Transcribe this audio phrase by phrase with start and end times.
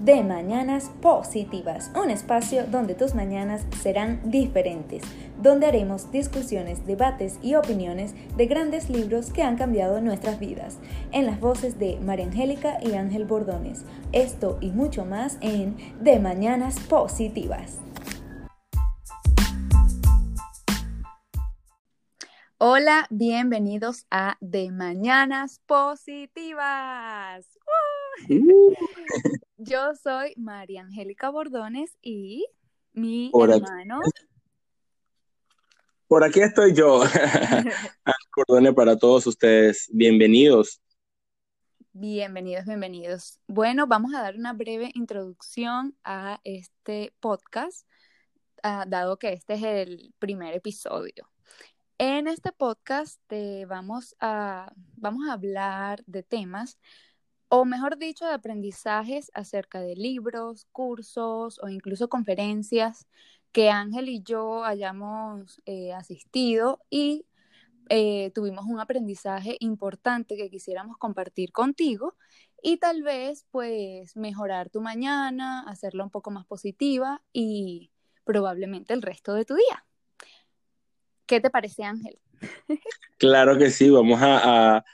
[0.00, 5.02] de Mañanas Positivas, un espacio donde tus mañanas serán diferentes,
[5.40, 10.78] donde haremos discusiones, debates y opiniones de grandes libros que han cambiado nuestras vidas,
[11.12, 13.84] en las voces de María Angélica y Ángel Bordones.
[14.12, 17.78] Esto y mucho más en De Mañanas Positivas.
[22.58, 27.46] Hola, bienvenidos a De Mañanas Positivas.
[27.56, 27.95] Uh.
[29.58, 32.46] Yo soy María Angélica Bordones y
[32.92, 34.00] mi hermano.
[36.08, 37.02] Por aquí estoy yo,
[38.36, 39.88] Bordones para todos ustedes.
[39.92, 40.80] Bienvenidos.
[41.92, 43.40] Bienvenidos, bienvenidos.
[43.46, 47.86] Bueno, vamos a dar una breve introducción a este podcast,
[48.62, 51.28] ah, dado que este es el primer episodio.
[51.98, 53.20] En este podcast
[53.66, 56.78] vamos, a, vamos a hablar de temas,
[57.48, 63.06] o mejor dicho, de aprendizajes acerca de libros, cursos o incluso conferencias
[63.52, 67.26] que Ángel y yo hayamos eh, asistido y
[67.88, 72.16] eh, tuvimos un aprendizaje importante que quisiéramos compartir contigo
[72.62, 77.92] y tal vez pues mejorar tu mañana, hacerla un poco más positiva y
[78.24, 79.86] probablemente el resto de tu día.
[81.26, 82.18] ¿Qué te parece, Ángel?
[83.18, 84.84] Claro que sí, vamos a,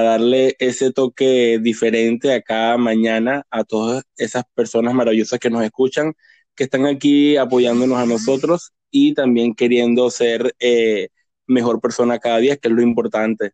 [0.00, 6.14] darle ese toque diferente a cada mañana a todas esas personas maravillosas que nos escuchan,
[6.54, 11.08] que están aquí apoyándonos a nosotros y también queriendo ser eh,
[11.46, 13.52] mejor persona cada día, que es lo importante.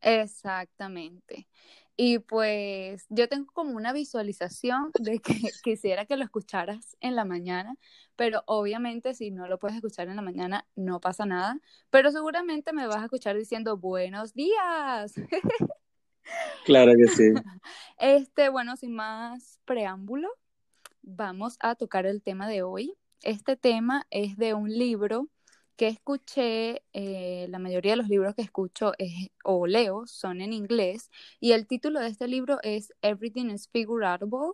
[0.00, 1.46] Exactamente.
[1.96, 7.24] Y pues yo tengo como una visualización de que quisiera que lo escucharas en la
[7.24, 7.74] mañana,
[8.16, 11.58] pero obviamente si no lo puedes escuchar en la mañana no pasa nada,
[11.88, 15.14] pero seguramente me vas a escuchar diciendo buenos días.
[16.64, 17.24] Claro que sí.
[17.98, 20.28] Este, bueno, sin más preámbulo,
[21.02, 22.94] vamos a tocar el tema de hoy.
[23.22, 25.28] Este tema es de un libro
[25.76, 28.92] que escuché, eh, la mayoría de los libros que escucho
[29.44, 31.10] o leo son en inglés
[31.40, 34.52] y el título de este libro es Everything is Figurable,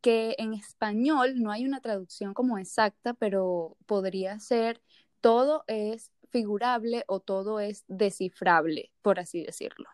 [0.00, 4.80] que en español no hay una traducción como exacta, pero podría ser
[5.20, 9.88] todo es figurable o todo es descifrable, por así decirlo.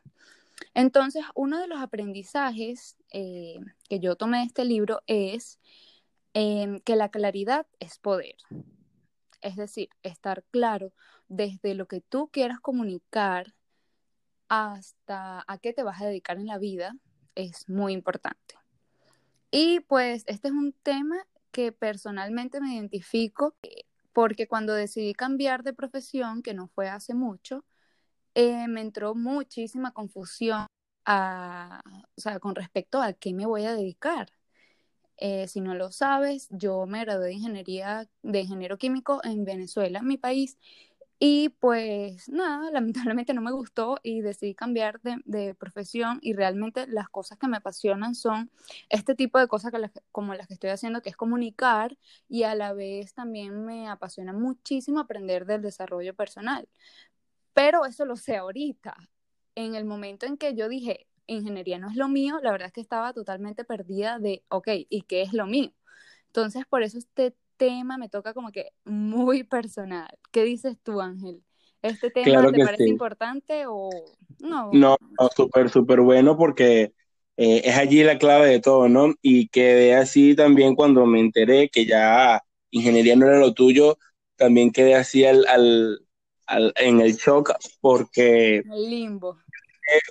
[0.74, 5.58] Entonces, uno de los aprendizajes eh, que yo tomé de este libro es
[6.34, 8.36] em, que la claridad es poder.
[9.46, 10.92] Es decir, estar claro
[11.28, 13.54] desde lo que tú quieras comunicar
[14.48, 16.96] hasta a qué te vas a dedicar en la vida
[17.36, 18.56] es muy importante.
[19.52, 21.16] Y pues este es un tema
[21.52, 23.54] que personalmente me identifico
[24.12, 27.64] porque cuando decidí cambiar de profesión, que no fue hace mucho,
[28.34, 30.66] eh, me entró muchísima confusión
[32.40, 34.28] con respecto a qué me voy a dedicar.
[35.18, 40.02] Eh, si no lo sabes, yo me gradué de ingeniería, de ingeniero químico en Venezuela,
[40.02, 40.58] mi país,
[41.18, 47.08] y pues nada, lamentablemente no me gustó y decidí cambiar de, profesión y realmente las
[47.08, 48.50] cosas que me apasionan son
[48.90, 49.72] este tipo de cosas
[50.12, 51.96] como las que estoy haciendo, que es comunicar
[52.28, 56.68] y a la vez también me apasiona muchísimo aprender del desarrollo personal.
[57.54, 58.96] Pero eso lo sé ahorita.
[59.54, 62.72] En el momento en que yo dije, ingeniería no es lo mío, la verdad es
[62.72, 65.72] que estaba totalmente perdida de, ok, ¿y qué es lo mío?
[66.26, 70.08] Entonces, por eso este tema me toca como que muy personal.
[70.30, 71.42] ¿Qué dices tú, Ángel?
[71.82, 73.90] ¿Este tema te parece importante o
[74.40, 74.70] no?
[74.72, 74.96] No,
[75.34, 76.92] súper, súper bueno porque
[77.36, 79.14] eh, es allí la clave de todo, ¿no?
[79.22, 83.98] Y quedé así también cuando me enteré que ya ingeniería no era lo tuyo,
[84.36, 88.58] también quedé así al, al, en el shock porque...
[88.58, 89.38] El limbo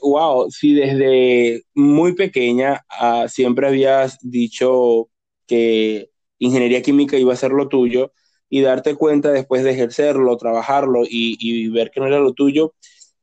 [0.02, 5.10] wow, si desde muy pequeña ah, siempre habías dicho
[5.48, 6.10] que
[6.40, 8.12] ingeniería química iba a ser lo tuyo
[8.50, 12.74] y darte cuenta después de ejercerlo, trabajarlo y, ver que no era lo tuyo,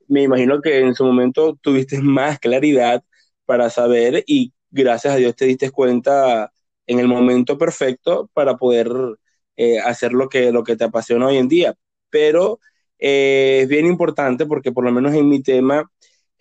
[0.08, 3.02] me imagino que en su momento tuviste más claridad
[3.46, 6.52] para saber y gracias a Dios te diste cuenta
[6.86, 8.90] en el momento perfecto para poder
[9.56, 11.74] eh, hacer lo que, lo que te apasiona hoy en día.
[12.10, 12.60] Pero
[12.98, 15.90] eh, es bien importante porque por lo menos en mi tema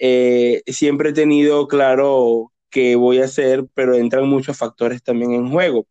[0.03, 5.51] eh, siempre he tenido claro qué voy a hacer, pero entran muchos factores también en
[5.51, 5.87] juego,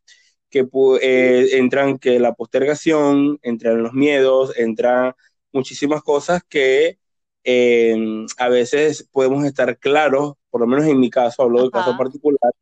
[0.50, 0.66] que
[1.02, 5.14] eh, entran que la postergación, entran los miedos, entran
[5.52, 6.98] muchísimas cosas que
[7.44, 11.96] em, a veces podemos estar claros, por lo menos en mi caso, hablo de caso
[11.96, 12.52] particular,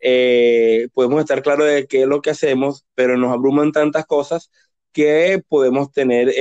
[0.00, 4.50] eh, podemos estar claros de qué es lo que hacemos, pero nos abruman tantas cosas
[4.92, 6.32] que podemos tener,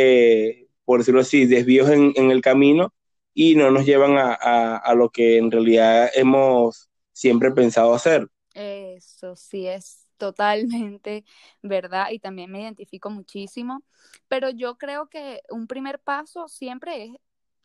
[0.86, 2.94] por decirlo así, desvíos en, en el camino
[3.38, 8.32] y no nos llevan a, lo que en realidad hemos siempre pensado hacer.
[8.54, 11.26] Eso sí es totalmente
[11.62, 13.84] verdad y también me identifico muchísimo,
[14.30, 17.12] pero yo creo que un primer paso siempre es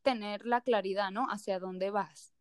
[0.03, 1.29] tener la claridad, ¿no?
[1.31, 2.35] Hacia dónde vas.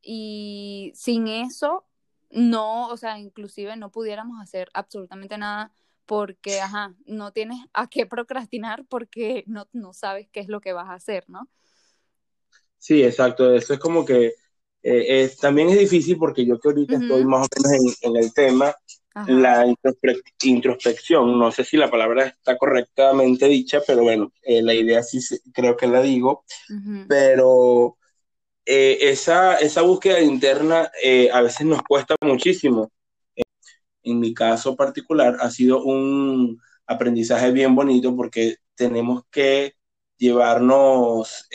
[0.00, 1.84] Y sin eso,
[2.30, 5.72] no, o sea, inclusive no pudiéramos hacer absolutamente nada
[6.04, 10.72] porque, ajá, no tienes a qué procrastinar porque no, no sabes qué es lo que
[10.72, 11.48] vas a hacer, ¿no?
[12.86, 13.52] Sí, exacto.
[13.52, 14.34] Eso es como que
[14.80, 18.76] eh, también es difícil porque yo que ahorita estoy más o menos en, el tema,
[19.26, 19.66] la
[20.44, 25.18] introspección, no sé si la palabra está correctamente dicha, pero bueno, eh, la idea sí
[25.52, 26.44] creo que la digo,
[27.08, 27.98] pero
[28.64, 30.88] eh, esa, esa búsqueda interna
[31.32, 32.92] a veces nos cuesta muchísimo.
[34.04, 39.74] En mi caso particular ha sido un aprendizaje bien bonito porque tenemos que
[40.18, 41.48] llevarnos,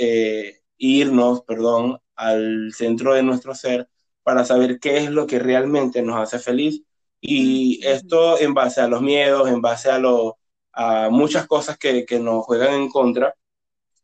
[0.81, 3.87] irnos, perdón, al centro de nuestro ser
[4.23, 6.83] para saber qué es lo que realmente nos hace feliz.
[7.21, 10.39] Y esto en base a los miedos, en base a, lo,
[10.73, 13.35] a muchas cosas que, que nos juegan en contra,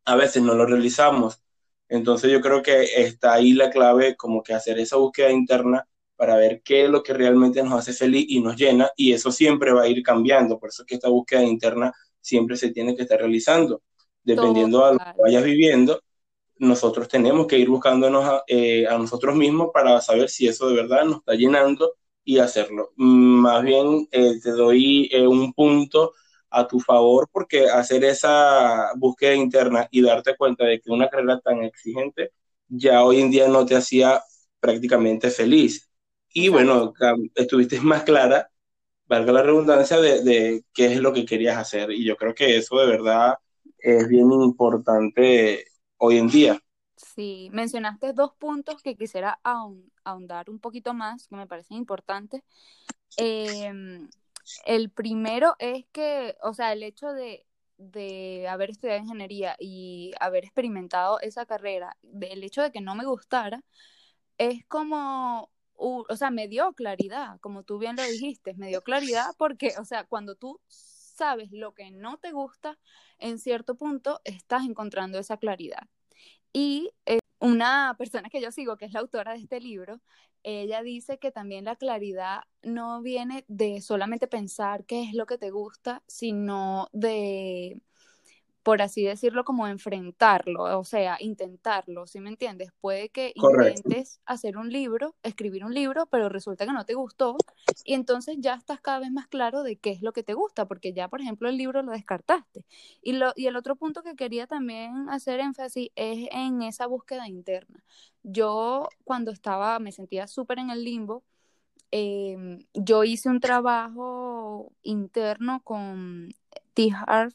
[0.06, 1.42] a veces no lo realizamos.
[1.90, 6.36] Entonces yo creo que está ahí la clave, como que hacer esa búsqueda interna para
[6.36, 9.72] ver qué es lo que realmente nos hace feliz y nos llena, y eso siempre
[9.72, 13.04] va a ir cambiando, por eso es que esta búsqueda interna siempre se tiene que
[13.04, 13.84] estar realizando,
[14.24, 16.02] dependiendo de lo que vayas viviendo,
[16.60, 21.06] nosotros tenemos que ir buscándonos eh, a, nosotros mismos para saber si eso de verdad
[21.06, 21.94] nos está llenando
[22.24, 22.92] y hacerlo.
[22.96, 26.14] Más bien eh, te doy eh, un punto
[26.50, 31.40] a tu favor porque hacer esa búsqueda interna y darte cuenta de que una carrera
[31.40, 32.32] tan exigente
[32.68, 34.22] ya hoy en día no te hacía
[34.60, 35.90] prácticamente feliz.
[36.34, 36.94] Y bueno,
[37.36, 38.50] estuviste más clara,
[39.06, 41.92] valga la redundancia, de, de qué es lo que querías hacer.
[41.92, 43.36] Y yo creo que eso de verdad
[43.80, 45.67] es bien importante
[45.98, 46.60] hoy en día.
[46.96, 49.40] Sí, mencionaste dos puntos que quisiera
[50.04, 52.42] ahondar un poquito más, que me parecen importantes.
[53.18, 54.10] Em,
[54.66, 57.46] el primero es que, o sea, el hecho de,
[58.50, 63.64] haber estudiado ingeniería y haber experimentado esa carrera, el hecho de que no me gustara,
[64.38, 69.28] es como, o sea, me dio claridad, como tú bien lo dijiste, me dio claridad
[69.38, 70.60] porque, o sea, cuando tú
[71.18, 72.78] sabes lo que no te gusta,
[73.18, 75.88] en cierto punto estás encontrando esa claridad.
[76.54, 80.02] Y eh, una persona que yo sigo, que es la autora de este libro,
[80.44, 85.38] ella dice que también la claridad no viene de solamente pensar qué es lo que
[85.38, 87.82] te gusta, sino de
[88.68, 92.74] por así decirlo, como enfrentarlo, o sea, intentarlo, ¿sí me entiendes?
[92.82, 97.38] Puede que intentes hacer un libro, escribir un libro, pero resulta que no te gustó
[97.86, 100.66] y entonces ya estás cada vez más claro de qué es lo que te gusta,
[100.66, 102.66] porque ya, por ejemplo, el libro lo descartaste.
[103.02, 107.30] Y, lo, y el otro punto que quería también hacer énfasis es en esa búsqueda
[107.30, 107.86] interna.
[108.24, 111.24] Yo cuando estaba, me sentía súper en el limbo,
[111.92, 116.34] em, yo hice un trabajo interno con
[116.78, 116.92] T.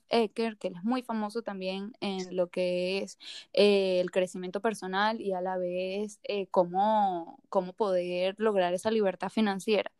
[0.08, 3.18] Eker, que es muy famoso también en lo que es
[3.52, 9.30] eh, el crecimiento personal y a la vez eh, cómo, cómo poder lograr esa libertad
[9.30, 9.90] financiera.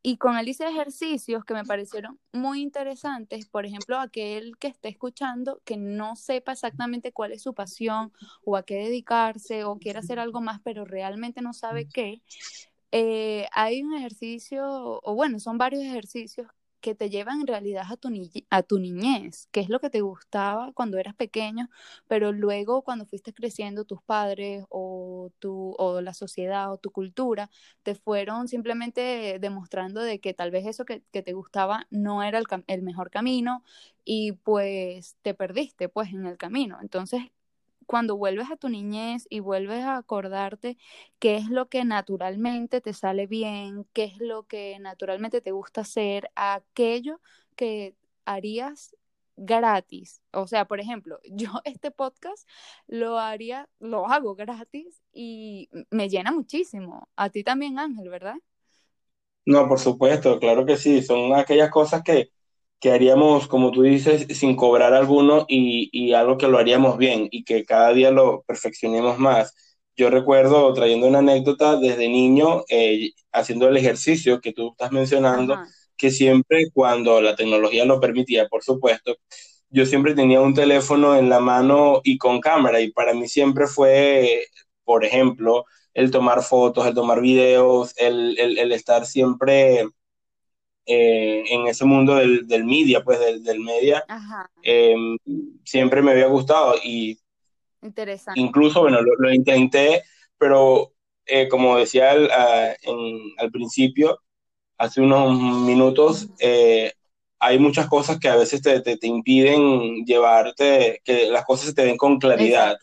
[0.00, 4.90] Y con él hice ejercicios que me parecieron muy interesantes, por ejemplo, aquel que esté
[4.90, 8.12] escuchando que no sepa exactamente cuál es su pasión
[8.44, 12.22] o a qué dedicarse o quiere hacer algo más, pero realmente no sabe qué.
[12.92, 16.46] Eh, hay un ejercicio, o bueno, son varios ejercicios
[16.80, 18.08] que te llevan en realidad a tu,
[18.50, 21.68] a tu niñez, que es lo que te gustaba cuando eras pequeño,
[22.06, 27.50] pero luego cuando fuiste creciendo tus padres o, tu, o la sociedad o tu cultura
[27.82, 32.38] te fueron simplemente demostrando de que tal vez eso que, que te gustaba no era
[32.38, 33.62] el, el mejor camino
[34.04, 36.78] y pues te perdiste pues en el camino.
[36.80, 37.22] Entonces
[37.88, 40.76] cuando vuelves a tu niñez y vuelves a acordarte
[41.18, 45.80] qué es lo que naturalmente te sale bien, qué es lo que naturalmente te gusta
[45.80, 47.18] hacer, aquello
[47.56, 48.94] que harías
[49.36, 50.20] gratis.
[50.32, 52.46] O sea, por ejemplo, yo este podcast
[52.88, 57.08] lo haría, lo hago gratis y me llena muchísimo.
[57.16, 58.36] A ti también, Ángel, ¿verdad?
[59.46, 61.00] No, por supuesto, claro que sí.
[61.00, 62.32] Son aquellas cosas que,
[62.80, 67.28] que haríamos, como tú dices, sin cobrar alguno y, y, algo que lo haríamos bien
[67.30, 69.54] y que cada día lo perfeccionemos más.
[69.96, 75.58] Yo recuerdo, trayendo una anécdota, desde niño, eh, haciendo el ejercicio que tú estás mencionando,
[75.96, 79.16] que siempre cuando la tecnología lo permitía, por supuesto,
[79.70, 83.66] yo siempre tenía un teléfono en la mano y con cámara y para mí siempre
[83.66, 84.46] fue,
[84.84, 89.88] por ejemplo, el tomar fotos, el tomar videos, el, el, el estar siempre
[90.88, 94.04] eh, en ese mundo del, del media, pues del, del media,
[94.62, 95.18] em,
[95.62, 97.18] siempre me había gustado y
[97.82, 98.40] Interesante.
[98.40, 100.02] incluso, bueno, lo, intenté,
[100.38, 100.92] pero
[101.26, 104.20] eh, como decía al, al principio,
[104.78, 106.92] hace unos minutos, eh,
[107.38, 111.84] hay muchas cosas que a veces te, te, impiden llevarte, que las cosas se te
[111.84, 112.78] den con claridad.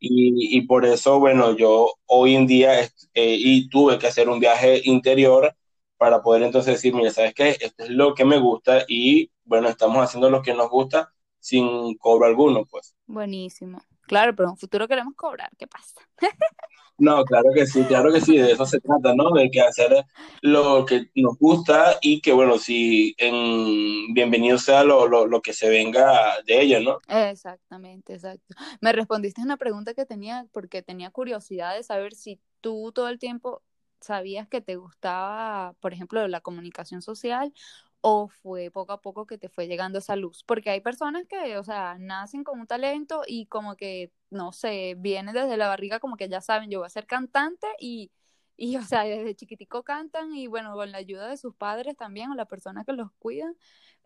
[0.00, 4.40] Y, y, por eso, bueno, yo hoy en día eh, y tuve que hacer un
[4.40, 5.54] viaje interior
[6.02, 7.56] para poder entonces decir, mira, ¿sabes qué?
[7.60, 11.96] Esto es lo que me gusta y bueno, estamos haciendo lo que nos gusta sin
[11.96, 12.96] cobro alguno, pues.
[13.06, 13.80] Buenísimo.
[14.08, 16.00] Claro, pero en un futuro queremos cobrar, ¿qué pasa?
[16.98, 19.30] No, claro que sí, claro que sí, de eso se trata, ¿no?
[19.30, 20.04] De que hacer
[20.40, 25.52] lo que nos gusta y que, bueno, si en bienvenido sea lo, lo, lo que
[25.52, 26.98] se venga de ella, ¿no?
[27.08, 28.54] Exactamente, exacto.
[28.80, 33.18] Me respondiste una pregunta que tenía, porque tenía curiosidad de saber si tú todo el
[33.18, 33.62] tiempo
[34.02, 37.52] sabías que te gustaba, por ejemplo, la comunicación social
[38.00, 40.44] o fue poco a poco que te fue llegando esa luz?
[40.44, 44.94] Porque hay personas que, o sea, nacen con un talento y como que, no sé,
[44.98, 48.10] viene desde la barriga como que ya saben, yo voy a ser cantante y,
[48.56, 52.30] y o sea, desde chiquitico cantan y bueno, con la ayuda de sus padres también
[52.30, 53.52] o la persona que los cuida,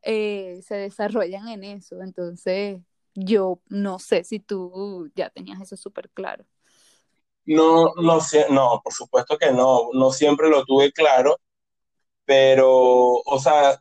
[0.02, 2.02] eh, se desarrollan en eso.
[2.02, 2.80] Entonces,
[3.14, 6.46] yo no sé si tú ya tenías eso súper claro.
[7.46, 11.38] No, no sé, no, por supuesto que no, no siempre lo tuve claro
[12.26, 12.68] pero,
[13.24, 13.78] o sea,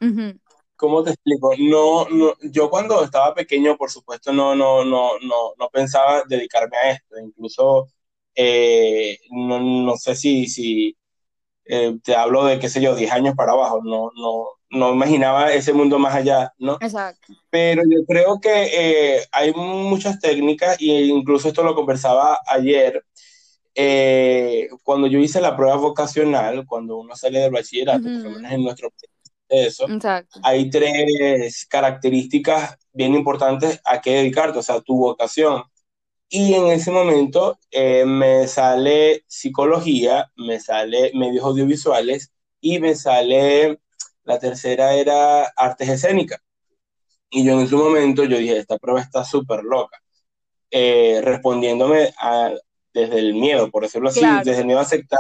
[0.76, 1.52] ¿cómo te explico?
[1.58, 6.78] No, no, yo cuando estaba pequeño, por supuesto, no, no, no, no, no pensaba dedicarme
[6.78, 7.18] a esto.
[7.20, 7.88] Incluso,
[8.36, 10.96] eh, no, no, sé si, si
[11.66, 13.82] eh, te hablo de, qué sé yo, 10 años para abajo.
[13.84, 16.78] No, no, no imaginaba ese mundo más allá, ¿no?
[16.82, 17.34] Exacto.
[17.50, 23.04] Pero yo creo que eh, hay muchas técnicas, e incluso esto lo conversaba ayer,
[23.76, 28.52] eh, cuando yo hice la prueba vocacional, cuando uno sale del bachillerato, por lo menos
[28.52, 28.90] en nuestro
[29.48, 29.86] eso,
[30.42, 35.64] hay tres características bien importantes a qué dedicarte, o sea, tu vocación.
[36.30, 43.80] Y en ese momento eh, me sale psicología, me sale medios audiovisuales y me sale,
[44.24, 46.42] la tercera era artes escénicas.
[47.30, 50.02] Y yo en ese momento yo dije, esta prueba está súper loca.
[50.72, 52.52] Eh, respondiéndome a,
[52.96, 55.20] desde el miedo, por decirlo así, desde el miedo a aceptar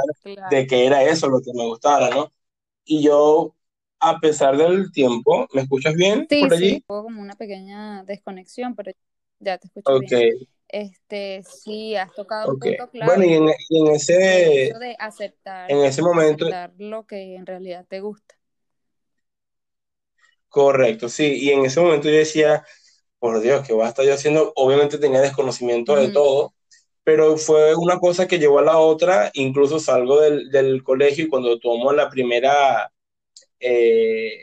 [0.50, 2.32] de que era eso lo que me gustara, ¿no?
[2.86, 3.54] Y yo,
[4.00, 6.70] a pesar del tiempo, ¿me escuchas bien sí, por allí?
[6.70, 8.94] Sí, como una pequeña desconexión, pero
[9.40, 10.32] ya te escucho okay.
[10.32, 10.48] bien.
[10.70, 13.12] Este, sí, has tocado un punto claro.
[13.14, 14.14] Bueno, y en, en ese...
[14.80, 16.46] de aceptar, en ese momento...
[16.46, 18.36] Aceptar lo que en realidad te gusta.
[20.48, 22.64] Correcto, sí, y en ese momento yo decía,
[23.20, 24.54] por Dios, ¿qué voy a estar yo haciendo?
[24.56, 26.54] Obviamente tenía desconocimiento de todo,
[27.06, 31.30] pero fue una cosa que llevó a la otra, incluso salgo del, del colegio y
[31.30, 32.92] cuando tomo la primera,
[33.60, 34.40] eh,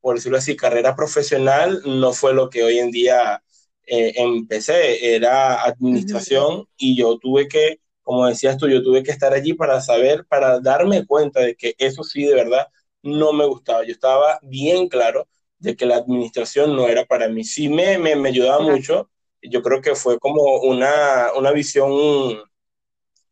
[0.00, 3.42] por decirlo así, carrera profesional, no fue lo que hoy en día
[3.86, 9.32] eh, empecé, era administración y yo tuve que, como decías tú, yo tuve que estar
[9.34, 12.68] allí para saber, para darme cuenta de que eso sí de verdad
[13.02, 13.84] no me gustaba.
[13.84, 17.44] Yo estaba bien claro de que la administración no era para mí.
[17.44, 19.10] Sí me, me, me ayudaba mucho
[19.42, 22.42] yo creo que fue como una, una visión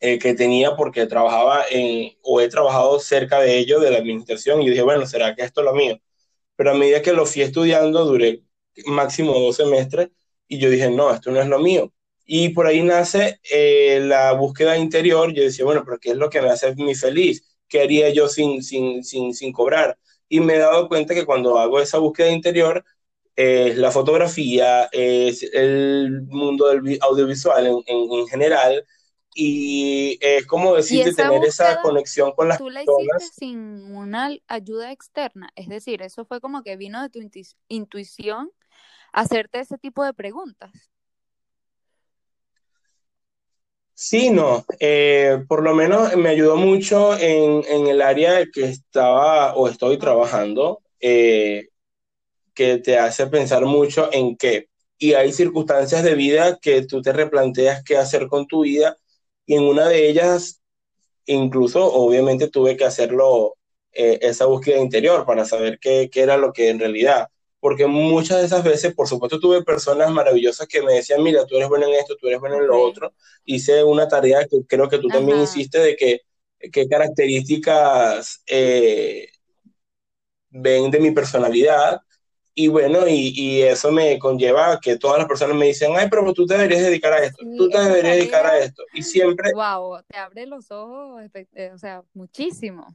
[0.01, 4.63] eh, que tenía porque trabajaba en, o he trabajado cerca de ello, de la administración,
[4.63, 5.99] y dije, bueno, ¿será que esto es lo mío?
[6.57, 8.45] Pero a medida que lo fui estudiando, duré
[8.87, 10.11] máximo dos semestres,
[10.49, 11.93] y yo dije, no, esto no es lo mío.
[12.27, 16.31] Y por ahí nace eh, la búsqueda interior, yo decía, bueno, pero ¿qué es lo
[16.31, 17.45] que me hace muy feliz?
[17.69, 19.99] ¿Qué haría yo sin, sin, sin, sin cobrar?
[20.29, 22.85] Y me he dado cuenta que cuando hago esa búsqueda interior,
[23.37, 28.85] es la fotografía, es el mundo del audiovisual en, en, general,
[29.35, 33.59] y es como decirte tener esa conexión con las tú la hiciste sin
[33.95, 37.21] una ayuda externa, es decir, eso fue como que vino de tu
[37.69, 38.51] intuición
[39.13, 40.71] hacerte ese tipo de preguntas.
[43.97, 49.55] Sí, no, eh, por lo menos me ayudó mucho en, en, el área que estaba
[49.55, 50.83] o estoy trabajando.
[50.99, 51.69] Eh,
[52.55, 54.69] que te hace pensar mucho en qué.
[54.99, 58.99] Y hay circunstancias de vida que tú te replanteas qué hacer con tu vida
[59.47, 60.63] y en una de ellas,
[61.27, 63.57] incluso obviamente tuve que hacerlo,
[63.93, 67.29] eh, esa búsqueda interior para saber qué, qué era lo que en realidad,
[67.61, 71.57] porque muchas de esas veces, por supuesto, tuve personas maravillosas que me decían, mira, tú
[71.57, 73.15] eres bueno en esto, tú eres bueno en lo otro.
[73.45, 76.21] Hice una tarea que creo que tú también hiciste de que
[76.73, 79.29] qué características eh,
[80.51, 82.01] ven de mi personalidad
[82.55, 86.09] y bueno, y, y, eso me conlleva a que todas las personas me dicen, ay,
[86.09, 88.85] pero tú te deberías dedicar a esto, tú te deberías dedicar a esto.
[88.93, 89.51] Y siempre...
[89.53, 92.95] Wow, te abre los ojos, eh, o sea, muchísimo.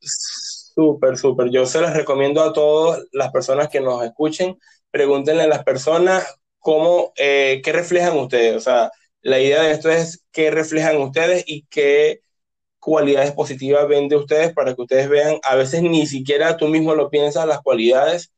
[0.00, 1.50] Súper, súper.
[1.50, 4.58] Yo se las recomiendo a todas las personas que nos escuchen.
[4.90, 6.26] Pregúntenle a las personas
[6.58, 8.56] cómo, eh, qué reflejan ustedes.
[8.56, 8.90] O sea,
[9.22, 12.20] la idea de esto es qué reflejan ustedes y qué
[12.82, 16.96] cualidades positivas ven de ustedes para que ustedes vean, a veces ni siquiera tú mismo
[16.96, 18.32] lo piensas, las cualidades,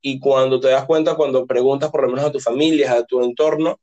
[0.00, 3.22] y cuando te das cuenta, cuando preguntas por lo menos a tu familia, a tu
[3.22, 3.80] entorno,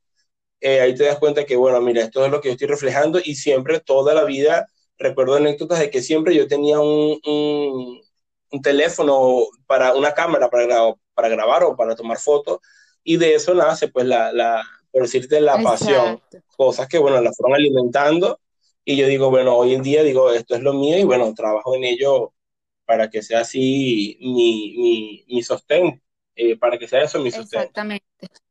[0.60, 3.20] eh, ahí te das cuenta que, bueno, mira, esto es lo que yo estoy reflejando
[3.24, 4.66] y siempre, toda la vida,
[4.98, 11.28] recuerdo anécdotas de que siempre yo tenía un, un, teléfono para una cámara para, para
[11.28, 12.58] grabar o para tomar fotos
[13.04, 16.20] y de eso nace pues la, la por decirte, la pasión,
[16.56, 18.40] cosas que, bueno, las fueron alimentando
[18.84, 21.74] y yo digo, bueno, hoy en día digo, esto es lo mío y bueno, trabajo
[21.76, 22.32] en ello
[22.84, 26.02] para que sea así mi, mi, mi sostén,
[26.38, 27.60] eh, para que sea eso mi sostén.
[27.60, 28.06] Exactamente.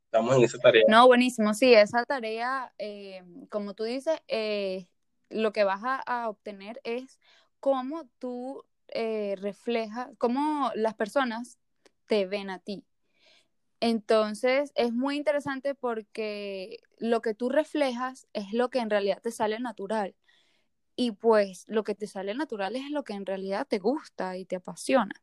[0.05, 0.83] Estamos en esa tarea.
[0.87, 4.87] No, buenísimo, sí, esa tarea, eh, como tú dices, eh,
[5.29, 7.19] lo que vas a, a, obtener es
[7.59, 11.57] cómo tú reflejas, cómo las personas
[12.07, 12.83] te ven a ti.
[13.79, 19.31] Entonces es muy interesante porque lo que tú reflejas es lo que en realidad te
[19.31, 20.15] sale natural.
[20.95, 24.45] Y pues lo que te sale natural es lo que en realidad te gusta y
[24.45, 25.13] te apasiona.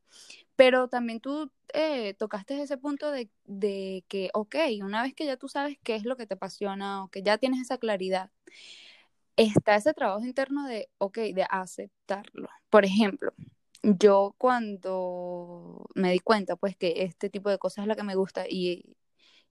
[0.56, 5.36] Pero también tú eh, tocaste ese punto de, de, que, ok, una vez que ya
[5.36, 8.30] tú sabes qué es lo que te apasiona o que ya tienes esa claridad,
[9.36, 12.48] está ese trabajo interno de, ok, de aceptarlo.
[12.70, 13.32] Por ejemplo,
[13.82, 18.14] yo cuando me di cuenta, pues, que este tipo de cosas es la que me
[18.14, 18.96] gusta y,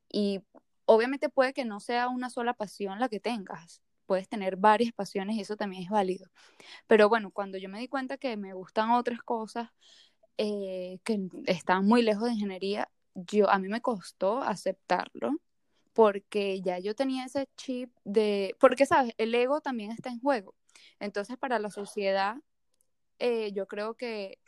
[0.09, 0.41] y
[0.85, 5.35] obviamente puede que no sea una sola pasión la que tengas, puedes tener varias pasiones
[5.37, 6.27] y eso también es válido.
[6.87, 9.69] Pero bueno, cuando yo me di cuenta que me gustan otras cosas
[10.37, 15.31] eh, que están muy lejos de ingeniería, yo, a mí me costó aceptarlo
[15.93, 20.55] porque ya yo tenía ese chip de, porque sabes, el ego también está en juego.
[20.99, 22.37] Entonces, para la sociedad,
[23.19, 24.39] eh, yo creo que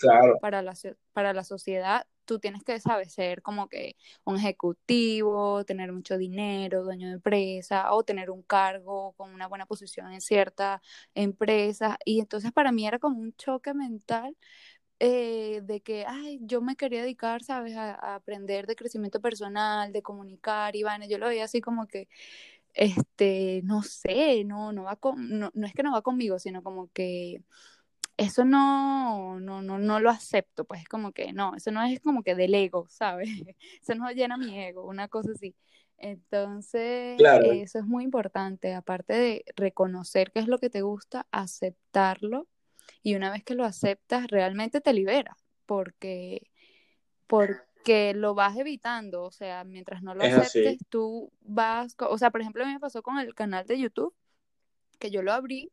[0.41, 0.73] para, la,
[1.13, 6.83] para la sociedad tú tienes que, saber ser como que un ejecutivo, tener mucho dinero,
[6.83, 10.81] dueño de empresa, o tener un cargo con una buena posición en cierta
[11.13, 11.97] empresa.
[12.03, 14.35] Y entonces para mí era como un choque mental
[14.99, 20.01] eh, de que, ay, yo me quería dedicar, ¿sabes?, a, aprender de crecimiento personal, de
[20.01, 22.07] comunicar, y bueno, yo lo veía así como que,
[22.73, 26.63] este, no sé, no, no va con, no, no es que no va conmigo, sino
[26.63, 27.41] como que
[28.17, 31.99] eso no, no, no, no lo acepto, pues es como que no, eso no es
[32.01, 33.29] como que del ego, ¿sabes?
[33.81, 35.55] Eso no llena mi ego, una cosa así.
[35.97, 42.47] Entonces, eso es muy importante, aparte de reconocer qué es lo que te gusta, aceptarlo
[43.05, 45.37] y una vez que lo aceptas, realmente te libera,
[45.67, 46.49] porque,
[47.27, 52.41] porque lo vas evitando, o sea, mientras no lo aceptes, tú vas, o sea, por
[52.41, 54.15] ejemplo, a mí me pasó con el canal de YouTube,
[54.97, 55.71] que yo lo abrí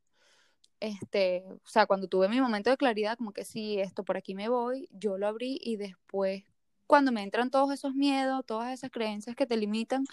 [0.78, 4.34] este, o sea, cuando tuve mi momento de claridad, como que sí, esto por aquí
[4.34, 6.44] me voy, yo lo abrí y después
[6.86, 10.04] cuando me entran todos esos miedos, todas esas creencias que te limitan,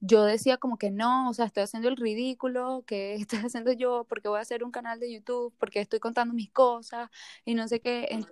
[0.00, 4.04] yo decía como que no, o sea, estoy haciendo el ridículo, que estoy haciendo yo,
[4.08, 7.10] porque voy a hacer un canal de YouTube, porque estoy contando mis cosas
[7.44, 8.24] y no sé qué.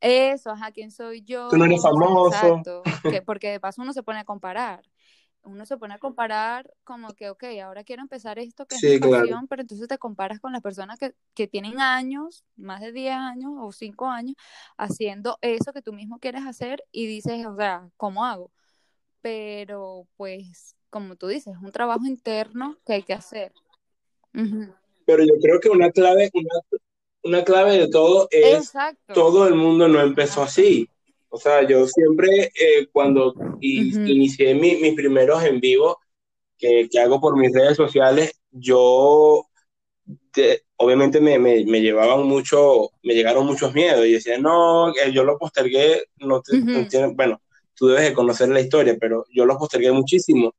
[0.00, 1.48] Eso, ajá, ¿quién soy yo?
[1.48, 2.28] Tú no eres famoso.
[2.28, 4.84] Exacto, que porque de paso uno se pone a comparar
[5.44, 8.98] uno se pone a comparar como que, ok, ahora quiero empezar esto que es mi
[8.98, 13.14] pasión, pero entonces te comparas con las personas que, que, tienen años, más de 10
[13.14, 14.36] años o 5 años,
[14.76, 18.50] haciendo eso que tú mismo quieres hacer y dices, o sea, ¿cómo hago?
[19.20, 23.52] Pero pues, como tú dices, es un trabajo interno que hay que hacer.
[24.32, 26.80] Pero yo creo que una clave, una,
[27.22, 28.72] una clave de todo es,
[29.12, 30.88] todo el mundo no empezó así.
[31.34, 35.98] O sea, yo siempre eh, cuando inicié mis primeros en vivo
[36.56, 39.44] que, que, hago por mis redes sociales, yo
[40.76, 45.24] obviamente me, me, me, llevaban mucho, me llegaron muchos miedos y decía, no, eh, yo
[45.24, 46.40] lo postergué, no,
[47.16, 47.42] bueno,
[47.74, 50.54] tú debes de conocer la historia, pero yo lo postergué muchísimo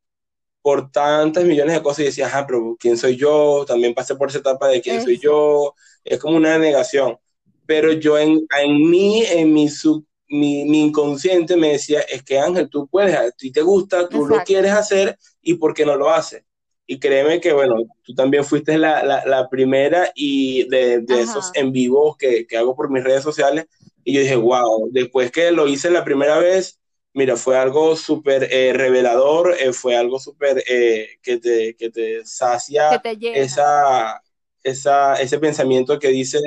[0.62, 3.64] por tantas millones de cosas y decía, ajá, pero ¿quién soy yo?
[3.66, 7.18] También pasé por esa etapa de quién soy yo, es como una negación.
[7.66, 12.70] Pero yo en, en mí, en mi sub mi, inconsciente me decía, es que Ángel,
[12.70, 16.10] tú puedes, a ti te gusta, tú lo quieres hacer y ¿por qué no lo
[16.10, 16.44] haces?
[16.88, 21.72] Y créeme que, bueno, tú también fuiste la, la, primera y de, de esos en
[21.72, 23.66] vivos que, que, hago por mis redes sociales.
[24.04, 26.80] Y yo dije, wow, después que lo hice la primera vez,
[27.16, 32.24] mira, fue algo súper eh, revelador, eh, fue algo súper eh, que, te, que te
[32.26, 33.02] sacia
[33.34, 34.22] esa,
[34.62, 36.40] esa, ese pensamiento que dice,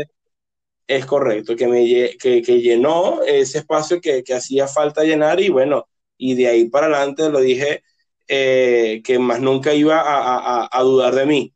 [0.88, 5.50] es correcto, que, me, que, que llenó ese espacio que, que, hacía falta llenar y
[5.50, 7.82] bueno, y de ahí para adelante lo dije
[8.26, 11.54] eh, que más nunca iba a, a, a, dudar de mí.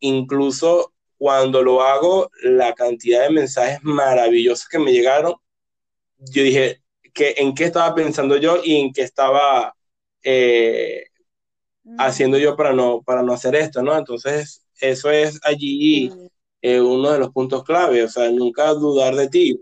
[0.00, 5.34] Incluso cuando lo hago, la cantidad de mensajes maravillosos que me llegaron,
[6.18, 6.82] yo dije
[7.14, 9.74] que en qué estaba pensando yo y en qué estaba
[10.24, 11.06] eh,
[11.98, 13.96] haciendo yo para no, para no hacer esto, ¿no?
[13.96, 16.10] Entonces, eso es allí
[16.62, 19.60] eh, uno de los puntos clave, o sea, nunca dudar de ti.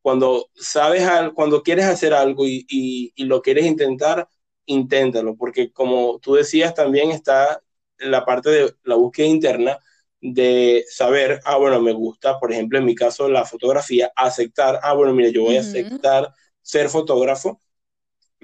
[0.00, 1.04] Cuando sabes,
[1.34, 4.28] cuando quieres hacer algo y, y, lo quieres intentar,
[4.66, 7.60] inténtalo, porque como tú decías, también está
[7.98, 9.78] la parte de la búsqueda interna
[10.20, 14.94] de saber, ah, bueno, me gusta, por ejemplo, en mi caso, la fotografía, aceptar, ah,
[14.94, 16.32] bueno, mira, yo voy a aceptar
[16.62, 17.60] ser fotógrafo,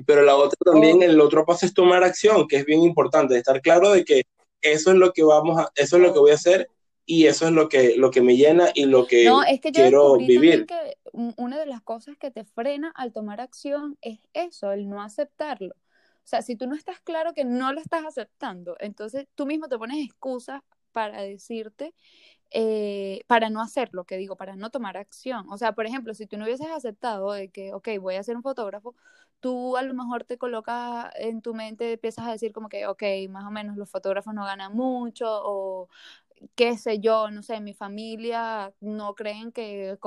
[0.07, 1.03] pero la otra también, oh.
[1.05, 4.23] el otro paso es tomar acción, que es bien importante, estar claro de que
[4.61, 6.69] eso es lo que vamos a, eso es lo que voy a hacer
[7.05, 9.73] y eso es lo que, lo que me llena y lo que, no, es que
[9.73, 10.67] yo quiero vivir.
[10.67, 10.97] Que
[11.37, 15.75] una de las cosas que te frena al tomar acción es eso, el no aceptarlo.
[15.75, 19.69] O sea, si tú no estás claro que no lo estás aceptando, entonces tú mismo
[19.69, 20.63] te pones excusas
[20.93, 21.95] para decirte,
[22.51, 25.47] eh, para no hacer lo que digo, para no tomar acción.
[25.51, 28.37] O sea, por ejemplo, si tú no hubieses aceptado de que, ok, voy a ser
[28.37, 28.95] un fotógrafo,
[29.41, 33.03] tú a lo mejor te colocas en tu mente, empiezas a decir como que, ok,
[33.29, 35.89] más o menos los fotógrafos no ganan mucho o
[36.55, 39.99] qué sé yo, no sé, mi familia no creen que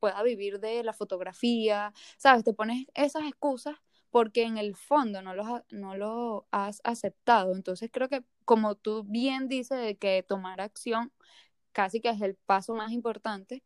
[0.00, 2.44] pueda vivir de la fotografía, ¿sabes?
[2.44, 3.76] Te pones esas excusas
[4.10, 7.54] porque en el fondo no lo, no lo has aceptado.
[7.54, 11.12] Entonces creo que como tú bien dices de que tomar acción
[11.72, 13.62] casi que es el paso más importante,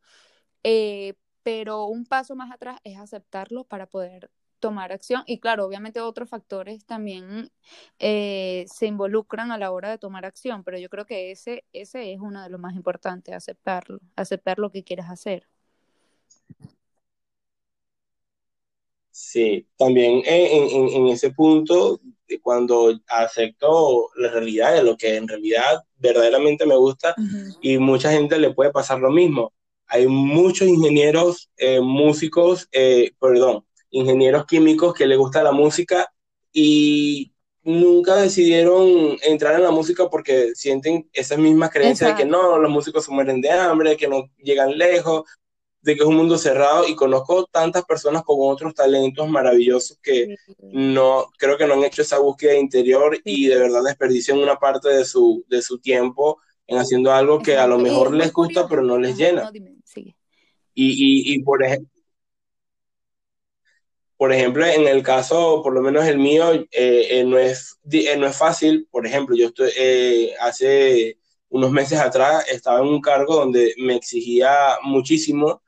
[0.65, 6.01] eh, pero un paso más atrás es aceptarlo para poder tomar acción y claro, obviamente
[6.01, 7.51] otros factores también
[7.99, 12.13] eh, se involucran a la hora de tomar acción, pero yo creo que ese, ese
[12.13, 15.47] es uno de los más importantes, aceptarlo, aceptar lo que quieres hacer.
[19.19, 22.01] Sí, también en, ese punto,
[22.43, 27.15] cuando acepto la realidad de lo que en realidad verdaderamente me gusta
[27.63, 29.55] y mucha gente le puede pasar lo mismo.
[29.87, 33.65] Hay muchos ingenieros, eh, músicos, eh, perdón,
[33.97, 36.13] ingenieros químicos que les gusta la música
[36.53, 37.33] y
[37.63, 42.71] nunca decidieron entrar en la música porque sienten esas mismas creencias de que no, los
[42.71, 45.25] músicos se mueren de hambre, que no llegan lejos,
[45.81, 50.37] de que es un mundo cerrado y conozco tantas personas con otros talentos maravillosos que
[50.61, 54.89] no, creo que no han hecho esa búsqueda interior y de verdad desperdician una parte
[54.89, 58.83] de su, de su tiempo en haciendo algo que a lo mejor les gusta pero
[58.83, 59.51] no les llena.
[60.75, 61.96] y, y, por ejemplo,
[64.17, 68.17] por ejemplo, en el caso, por lo menos el mío, eh, eh, no, es, eh,
[68.17, 68.89] no es fácil.
[68.91, 71.19] Por ejemplo, yo estoy, hace
[71.51, 75.63] unos meses atrás estaba en un cargo donde me exigía muchísimo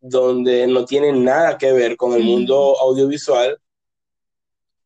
[0.00, 3.60] donde no tiene nada que ver con el mundo audiovisual,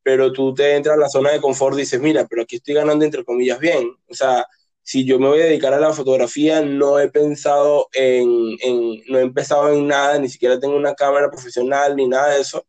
[0.02, 2.74] pero tú te entras a la zona de confort y dices, mira, pero aquí estoy
[2.74, 3.96] ganando entre comillas bien.
[4.08, 4.46] O sea,
[4.82, 9.18] si yo me voy a dedicar a la fotografía, no he pensado en, en no
[9.18, 12.66] he empezado en nada, ni siquiera tengo una cámara profesional ni nada de eso,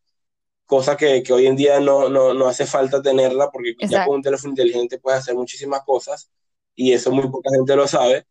[0.66, 4.16] cosa que, que hoy en día no, no, no, hace falta tenerla porque ya con
[4.16, 6.32] un teléfono inteligente puedes hacer muchísimas cosas
[6.76, 8.26] y eso muy poca gente lo sabe,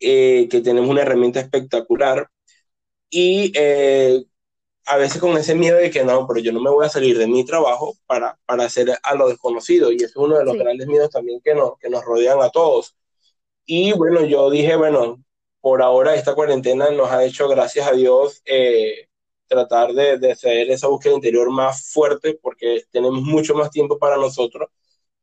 [0.00, 2.28] eh, que tenemos una herramienta espectacular,
[3.10, 4.24] y eh,
[4.86, 7.18] a veces con ese miedo de que no, pero yo no me voy a salir
[7.18, 9.92] de mi trabajo para, para hacer a lo desconocido.
[9.92, 12.50] Y ese es uno de los grandes miedos también que, no, que nos rodean a
[12.50, 12.96] todos.
[13.66, 15.22] Y bueno, yo dije, bueno,
[15.60, 19.08] por ahora esta cuarentena nos ha hecho, gracias a Dios, eh,
[19.50, 24.16] tratar de, de hacer esa búsqueda interior más fuerte porque tenemos mucho más tiempo para
[24.16, 24.70] nosotros.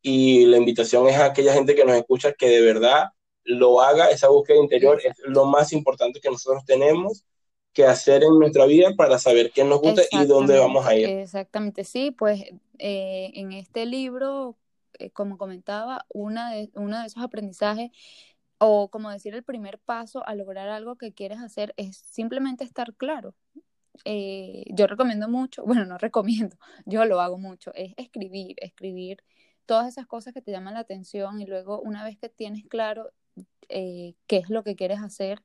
[0.01, 3.05] Y la invitación es a aquella gente que nos escucha que de verdad
[3.45, 7.23] lo haga, esa búsqueda interior es lo más importante que nosotros tenemos
[7.71, 11.07] que hacer en nuestra vida para saber qué nos gusta y dónde vamos a ir.
[11.07, 12.41] Exactamente, sí, pues
[12.79, 14.57] eh, en este libro,
[14.99, 17.91] eh, como comentaba, una de, uno de esos aprendizajes
[18.57, 22.93] o como decir el primer paso a lograr algo que quieres hacer es simplemente estar
[22.95, 23.33] claro.
[24.05, 29.23] Eh, yo recomiendo mucho, bueno, no recomiendo, yo lo hago mucho, es escribir, escribir
[29.65, 33.11] todas esas cosas que te llaman la atención y luego una vez que tienes claro
[33.69, 35.43] qué es lo que quieres hacer,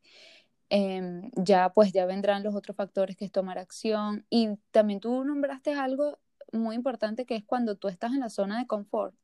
[0.74, 5.22] Em, ya pues ya vendrán los otros factores que es tomar acción y también tú
[5.22, 6.18] nombraste algo
[6.50, 9.14] muy importante que es cuando tú estás en la zona de confort.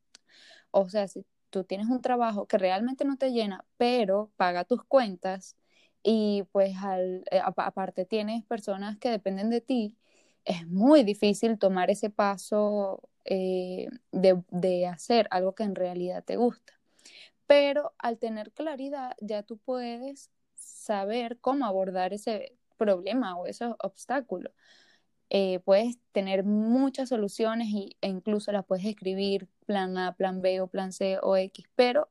[0.72, 4.84] O sea, si tú tienes un trabajo que realmente no te llena, pero paga tus
[4.84, 5.56] cuentas
[6.10, 9.94] y pues al, eh, aparte tienes personas que dependen de ti,
[10.46, 16.36] es muy difícil tomar ese paso eh, de, de hacer algo que en realidad te
[16.36, 16.72] gusta.
[17.46, 24.50] Pero al tener claridad, ya tú puedes saber cómo abordar ese problema o ese obstáculo.
[25.28, 30.62] Eh, puedes tener muchas soluciones y, e incluso las puedes escribir plan A, plan B
[30.62, 32.08] o plan C o X, pero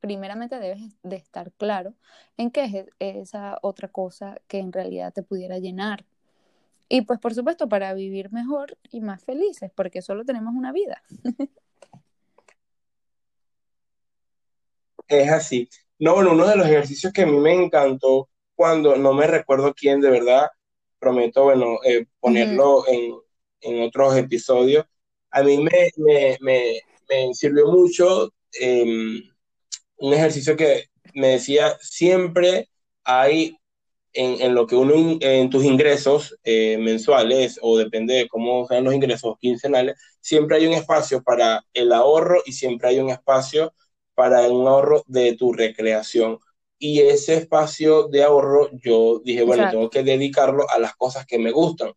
[0.00, 1.94] primeramente debes de estar claro
[2.36, 6.04] en qué es esa otra cosa que en realidad te pudiera llenar.
[6.88, 11.02] Y pues por supuesto para vivir mejor y más felices, porque solo tenemos una vida.
[15.08, 15.68] es así.
[15.98, 19.74] No, bueno, uno de los ejercicios que a mí me encantó cuando, no me recuerdo
[19.74, 20.48] quién de verdad,
[20.98, 23.14] prometo, bueno, eh, ponerlo en,
[23.60, 24.86] en, otros episodios.
[25.30, 29.22] A mí me, me, me, me sirvió mucho em,
[29.98, 32.68] un ejercicio que me decía, siempre
[33.04, 33.56] hay
[34.12, 38.84] en, en, lo que uno, en tus ingresos eh, mensuales o depende de cómo sean
[38.84, 43.74] los ingresos quincenales, siempre hay un espacio para el ahorro y siempre hay un espacio
[44.14, 46.38] para un ahorro de tu recreación.
[46.78, 51.38] Y ese espacio de ahorro, yo dije, bueno, tengo que dedicarlo a las cosas que
[51.38, 51.92] me gustan.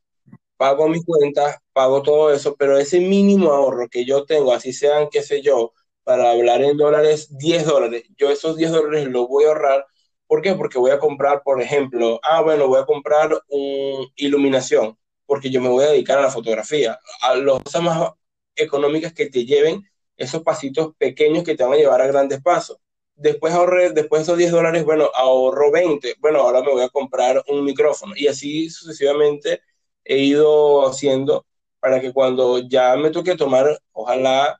[0.57, 5.07] Pago mis cuentas, pago todo eso, pero ese mínimo ahorro que yo tengo, así sean,
[5.09, 5.73] qué sé yo,
[6.09, 9.85] para hablar en dólares, 10 dólares, yo esos 10 dólares los voy a ahorrar.
[10.25, 10.55] ¿Por qué?
[10.55, 15.61] Porque voy a comprar, por ejemplo, ah, bueno, voy a comprar un iluminación, porque yo
[15.61, 18.11] me voy a dedicar a la fotografía, a las cosas más
[18.55, 19.83] económicas que te lleven
[20.17, 22.79] esos pasitos pequeños que te van a llevar a grandes pasos.
[23.13, 26.89] Después ahorré, después de esos 10 dólares, bueno, ahorro 20, bueno, ahora me voy a
[26.89, 28.15] comprar un micrófono.
[28.17, 29.61] Y así sucesivamente
[30.03, 31.45] he ido haciendo
[31.79, 34.59] para que cuando ya me toque tomar, ojalá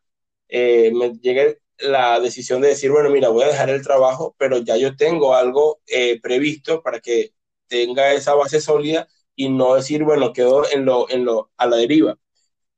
[0.50, 4.60] eh, me llegue la decisión de decir, bueno, mira, voy a dejar el trabajo, pero
[4.60, 7.34] ya yo tengo algo eh, previsto para que
[7.68, 11.78] tenga esa base sólida y no decir, bueno, quedo en lo, en lo, a la
[11.78, 12.18] deriva.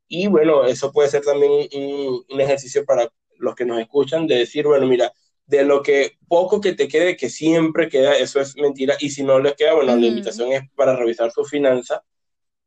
[0.08, 4.36] Y bueno, eso puede ser también un, un ejercicio para los que nos escuchan de
[4.38, 5.14] decir, bueno, mira,
[5.46, 8.96] de lo que poco que te quede, que siempre queda, eso es mentira.
[9.00, 12.04] Y si no les queda, bueno, la invitación es para revisar su finanza.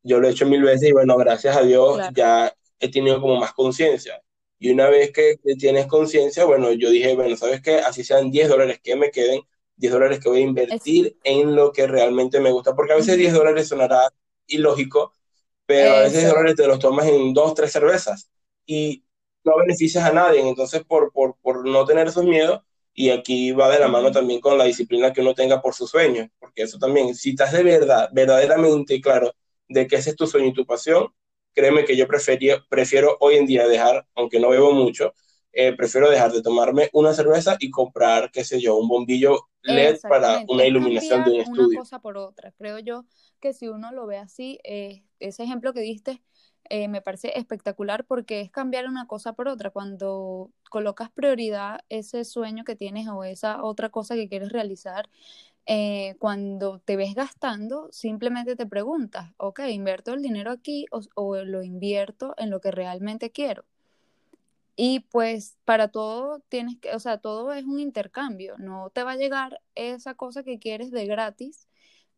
[0.02, 3.36] Yo lo he hecho mil veces y bueno, gracias a Dios ya he tenido como
[3.38, 4.22] más conciencia.
[4.64, 7.80] Y una vez que, tienes conciencia, bueno, yo dije, bueno, ¿sabes qué?
[7.80, 9.42] Así sean 10 dólares que me queden,
[9.76, 13.18] 10 dólares que voy a invertir en lo que realmente me gusta, porque a veces
[13.18, 14.08] 10 dólares sonará
[14.46, 15.12] ilógico,
[15.66, 18.30] pero a veces 10 dólares te los tomas en dos, tres cervezas
[18.64, 19.04] y
[19.44, 20.40] no beneficias a nadie.
[20.40, 22.62] Entonces, por, por, por no tener esos miedos,
[22.94, 25.90] y aquí va de la mano también con la disciplina que uno tenga por sus
[25.90, 29.30] sueños, porque eso también, si estás de verdad, verdaderamente claro
[29.68, 31.08] de que ese es tu sueño y tu pasión,
[31.54, 35.14] créeme que yo prefería, prefiero hoy en día dejar, aunque no bebo mucho,
[35.52, 40.00] eh, prefiero dejar de tomarme una cerveza y comprar, qué sé yo, un bombillo LED
[40.02, 41.68] para una iluminación de un estudio.
[41.68, 42.52] Una cosa por otra.
[42.58, 43.04] Creo yo
[43.40, 46.20] que si uno lo ve así, eh, ese ejemplo que diste
[46.70, 49.70] eh, me parece espectacular porque es cambiar una cosa por otra.
[49.70, 55.08] Cuando colocas prioridad ese sueño que tienes o esa otra cosa que quieres realizar,
[55.66, 61.62] eh, cuando te ves gastando, simplemente te preguntas, ok, ¿invierto el dinero aquí o, lo
[61.62, 63.64] invierto en lo que realmente quiero?
[64.76, 69.12] Y pues para todo tienes que, o sea, todo es un intercambio, no te va
[69.12, 71.68] a llegar esa cosa que quieres de gratis,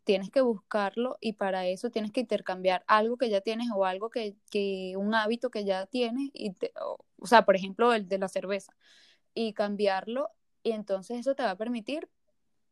[0.04, 4.11] tienes que buscarlo y para eso tienes que intercambiar algo que ya tienes o algo
[4.11, 8.18] que, que un hábito que ya tienes, y o, o sea, por ejemplo, el de
[8.18, 8.72] la cerveza,
[9.35, 10.30] y cambiarlo
[10.66, 12.09] y entonces eso te va a permitir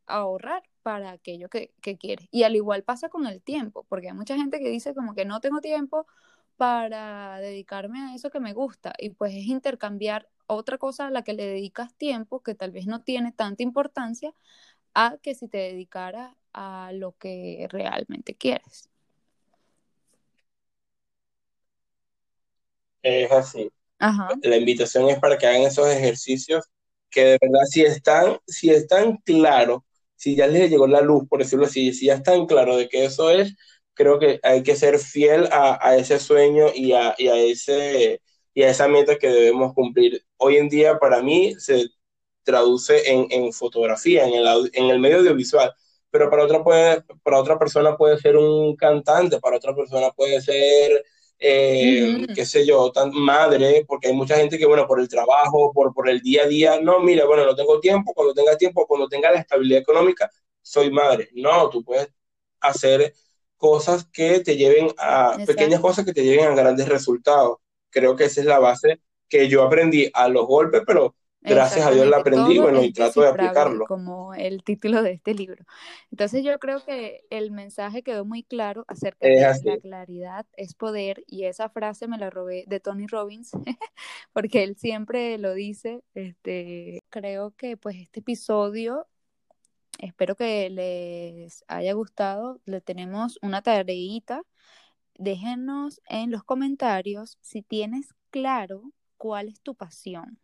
[0.07, 2.27] ahorrar para aquello que, que quieres.
[2.31, 5.25] Y al igual pasa con el tiempo, porque hay mucha gente que dice como que
[5.25, 6.05] no tengo tiempo
[6.57, 11.23] para dedicarme a eso que me gusta y pues es intercambiar otra cosa a la
[11.23, 14.33] que le dedicas tiempo que tal vez no tiene tanta importancia
[14.93, 18.89] a que si te dedicaras a lo que realmente quieres.
[23.01, 23.69] Es así.
[24.43, 26.65] La invitación es para que hagan esos ejercicios
[27.09, 29.81] que de verdad si están, si están claros
[30.15, 33.05] si ya les llegó la luz, por decirlo así, si ya están claro de que
[33.05, 33.55] eso es,
[33.93, 38.21] creo que hay que ser fiel a, ese sueño y a, ese,
[38.53, 40.23] y a esa meta que debemos cumplir.
[40.37, 41.87] Hoy en día, para mí, se
[42.43, 45.73] traduce en, fotografía, en el, en el medio audiovisual,
[46.11, 50.41] pero para otra, puede, para otra persona puede ser un cantante, para otra persona puede
[50.41, 51.03] ser
[51.39, 55.71] eh, qué sé yo, tan madre, porque hay mucha gente que, bueno, por el trabajo,
[55.73, 58.87] por, por el día a día, no, mira, bueno, no tengo tiempo, cuando tenga tiempo,
[58.87, 60.29] cuando tenga la estabilidad económica,
[60.61, 61.29] soy madre.
[61.33, 62.09] No, tú puedes
[62.59, 63.13] hacer
[63.57, 67.57] cosas que te lleven a, pequeñas cosas que te lleven a grandes resultados.
[67.89, 71.91] Creo que esa es la base que yo aprendí a los golpes, pero gracias a
[71.91, 73.85] Dios la aprendí, bueno, y trato de aplicarlo.
[73.85, 75.63] Como el título de este libro.
[76.11, 81.23] Entonces yo creo que el mensaje quedó muy claro acerca de la claridad es poder
[81.27, 83.51] y esa frase me la robé de Tony Robbins
[84.33, 86.03] porque él siempre lo dice.
[86.13, 89.07] Este, creo que pues este episodio
[89.99, 92.59] espero que les haya gustado.
[92.65, 94.43] Le tenemos una tareita.
[95.17, 100.39] Déjenos en los comentarios si tienes claro cuál es tu pasión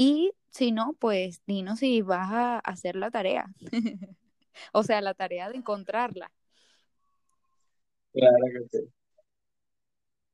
[0.00, 3.44] y si no, pues dinos si vas a hacer la tarea.
[4.72, 6.32] o sea, la tarea de encontrarla.
[8.14, 8.88] Claro que sí.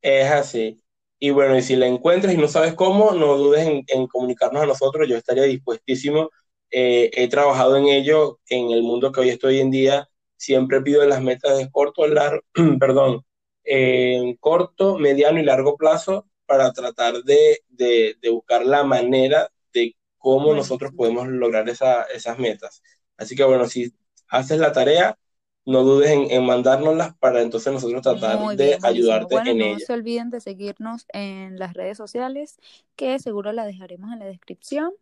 [0.03, 0.81] Es así.
[1.19, 4.67] Y bueno, y si la encuentras y no sabes cómo, no dudes en, comunicarnos a
[4.67, 5.09] nosotros.
[5.09, 6.31] Yo estaría dispuestísimo
[6.71, 10.09] eh, he trabajado en ello en el mundo que hoy estoy en día.
[10.37, 12.43] Siempre pido las metas de corto, largo,
[12.79, 13.25] perdón,
[13.65, 20.55] en corto, mediano y largo plazo para tratar de, de, buscar la manera de cómo
[20.55, 22.83] nosotros podemos lograr esa, esas metas.
[23.17, 23.95] Así que bueno, si
[24.29, 25.19] haces la tarea,
[25.65, 29.93] no dudes en, en mandárnoslas para entonces nosotros tratar de ayudarte en no No se
[29.93, 32.57] olviden de seguirnos en las redes sociales,
[32.95, 34.93] que seguro la dejaremos en la descripción.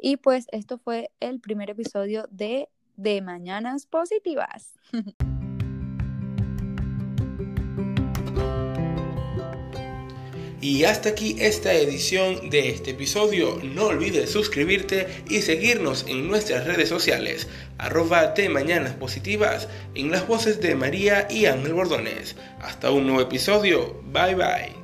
[0.00, 4.74] Y pues esto fue el primer episodio de De Mañanas Positivas.
[10.60, 13.60] Y hasta aquí esta edición de este episodio.
[13.62, 17.46] No olvides suscribirte y seguirnos en nuestras redes sociales,
[17.78, 22.34] arroba de Mañanas Positivas, en las voces de María y Ángel Bordones.
[22.60, 24.02] Hasta un nuevo episodio.
[24.12, 24.77] Bye bye.